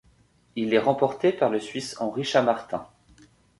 [0.55, 2.87] Il est remporté par le Suisse Henri Chammartin.